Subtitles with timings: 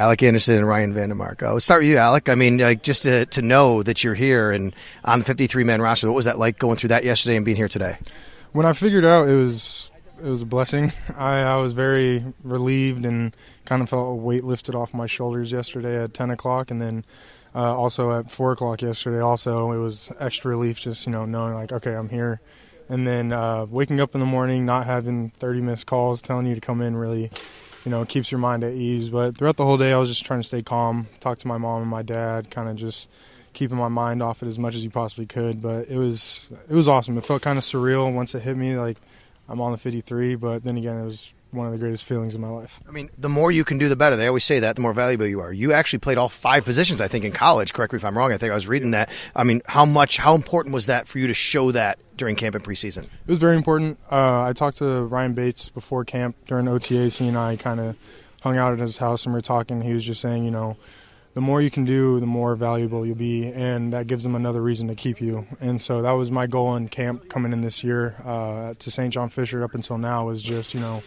[0.00, 1.42] Alec Anderson and Ryan Van Demark.
[1.42, 2.30] Let's start with you, Alec.
[2.30, 5.82] I mean, like, just to, to know that you're here and on the 53 man
[5.82, 7.98] roster, what was that like going through that yesterday and being here today?
[8.52, 10.94] When I figured out it was it was a blessing.
[11.18, 13.36] I, I was very relieved and
[13.66, 17.04] kind of felt a weight lifted off my shoulders yesterday at 10 o'clock, and then
[17.54, 19.20] uh, also at 4 o'clock yesterday.
[19.20, 22.40] Also, it was extra relief just you know knowing like okay, I'm here,
[22.88, 26.54] and then uh, waking up in the morning, not having 30 missed calls telling you
[26.54, 27.30] to come in really.
[27.84, 29.08] You know, it keeps your mind at ease.
[29.08, 31.58] But throughout the whole day, I was just trying to stay calm, talk to my
[31.58, 33.10] mom and my dad, kind of just
[33.52, 35.62] keeping my mind off it as much as you possibly could.
[35.62, 37.16] But it was it was awesome.
[37.16, 38.76] It felt kind of surreal once it hit me.
[38.76, 38.98] Like
[39.48, 42.40] I'm on the 53, but then again, it was one of the greatest feelings in
[42.40, 42.80] my life.
[42.88, 44.16] I mean, the more you can do, the better.
[44.16, 45.52] They always say that, the more valuable you are.
[45.52, 47.72] You actually played all five positions, I think, in college.
[47.72, 48.32] Correct me if I'm wrong.
[48.32, 49.10] I think I was reading that.
[49.34, 52.54] I mean, how much, how important was that for you to show that during camp
[52.54, 53.04] and preseason?
[53.04, 53.98] It was very important.
[54.10, 57.18] Uh, I talked to Ryan Bates before camp during OTAs.
[57.18, 57.96] He and I kind of
[58.42, 59.82] hung out at his house and we are talking.
[59.82, 60.76] He was just saying, you know,
[61.34, 64.60] the more you can do, the more valuable you'll be, and that gives them another
[64.60, 65.46] reason to keep you.
[65.60, 69.12] And so that was my goal in camp coming in this year uh, to St.
[69.12, 71.02] John Fisher up until now was just you know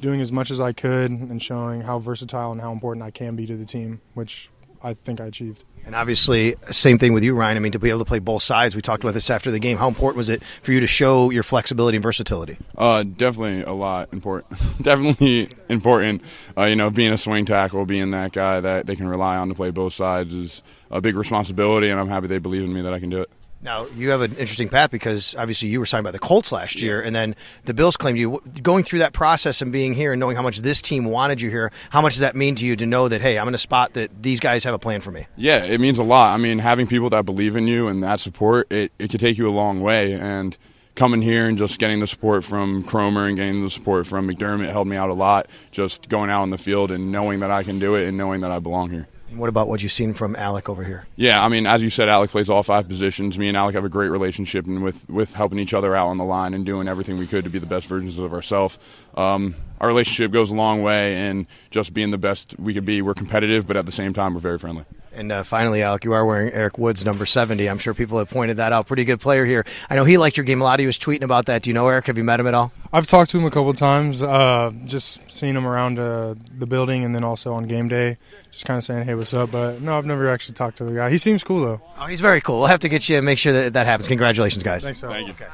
[0.00, 3.36] doing as much as I could and showing how versatile and how important I can
[3.36, 4.50] be to the team, which
[4.82, 5.64] I think I achieved.
[5.86, 7.56] And obviously, same thing with you, Ryan.
[7.56, 9.58] I mean, to be able to play both sides, we talked about this after the
[9.58, 9.78] game.
[9.78, 12.58] How important was it for you to show your flexibility and versatility?
[12.76, 14.52] Uh, definitely a lot important.
[14.82, 16.22] definitely important.
[16.56, 19.48] Uh, you know, being a swing tackle, being that guy that they can rely on
[19.48, 22.82] to play both sides is a big responsibility, and I'm happy they believe in me
[22.82, 23.30] that I can do it.
[23.62, 26.80] Now you have an interesting path because obviously you were signed by the Colts last
[26.80, 28.40] year, and then the Bills claimed you.
[28.62, 31.50] Going through that process and being here and knowing how much this team wanted you
[31.50, 33.58] here, how much does that mean to you to know that hey, I'm in a
[33.58, 35.26] spot that these guys have a plan for me?
[35.36, 36.34] Yeah, it means a lot.
[36.34, 39.36] I mean, having people that believe in you and that support, it it could take
[39.36, 40.14] you a long way.
[40.14, 40.56] And
[40.94, 44.70] coming here and just getting the support from Kromer and getting the support from McDermott
[44.70, 45.48] helped me out a lot.
[45.70, 48.40] Just going out in the field and knowing that I can do it and knowing
[48.40, 49.06] that I belong here.
[49.32, 51.06] What about what you've seen from Alec over here?
[51.14, 53.38] Yeah, I mean, as you said, Alec plays all five positions.
[53.38, 56.18] Me and Alec have a great relationship, and with with helping each other out on
[56.18, 58.78] the line and doing everything we could to be the best versions of ourselves.
[59.14, 63.02] Um, our relationship goes a long way, and just being the best we could be.
[63.02, 64.84] We're competitive, but at the same time, we're very friendly.
[65.12, 67.68] And uh, finally, Alec, you are wearing Eric Wood's number 70.
[67.68, 68.86] I'm sure people have pointed that out.
[68.86, 69.64] Pretty good player here.
[69.88, 70.78] I know he liked your game a lot.
[70.78, 71.62] He was tweeting about that.
[71.62, 72.06] Do you know Eric?
[72.06, 72.72] Have you met him at all?
[72.92, 77.04] I've talked to him a couple times, uh, just seeing him around uh, the building
[77.04, 78.18] and then also on game day,
[78.50, 79.52] just kind of saying, hey, what's up?
[79.52, 81.10] But no, I've never actually talked to the guy.
[81.10, 81.80] He seems cool, though.
[81.98, 82.58] Oh, he's very cool.
[82.58, 84.08] We'll have to get you and make sure that that happens.
[84.08, 84.82] Congratulations, guys.
[84.82, 85.08] Thanks, so.
[85.08, 85.34] Thank you.
[85.34, 85.46] Okay.